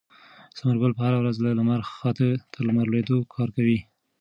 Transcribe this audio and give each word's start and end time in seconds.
ثمرګل 0.57 0.91
به 0.95 1.01
هره 1.05 1.17
ورځ 1.21 1.35
له 1.45 1.49
لمر 1.59 1.79
خاته 1.91 2.27
تر 2.53 2.61
لمر 2.67 2.85
لوېدو 2.91 3.17
کار 3.33 3.49
کوي. 3.55 3.79